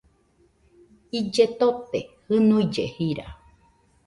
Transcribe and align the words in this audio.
Ille 1.19 1.45
tote, 1.59 1.99
jɨnuille 2.27 2.83
jira 2.95 3.25